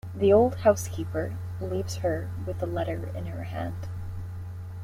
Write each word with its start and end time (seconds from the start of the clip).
The 0.15 0.33
old 0.33 0.55
housekeeper 0.61 1.35
leaves 1.59 1.97
her 1.97 2.31
with 2.47 2.57
the 2.57 2.65
letter 2.65 3.11
in 3.15 3.27
her 3.27 3.43
hand. 3.43 3.87